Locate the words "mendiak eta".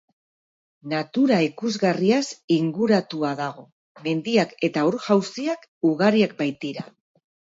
4.07-4.85